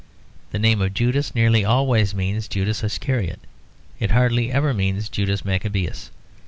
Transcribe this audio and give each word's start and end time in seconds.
The 0.49 0.57
name 0.57 0.81
of 0.81 0.95
Judas 0.95 1.35
nearly 1.35 1.63
always 1.63 2.15
means 2.15 2.47
Judas 2.47 2.83
Iscariot; 2.83 3.39
it 3.99 4.09
hardly 4.09 4.51
ever 4.51 4.73
means 4.73 5.09
Judas 5.09 5.45
Maccabeus. 5.45 6.09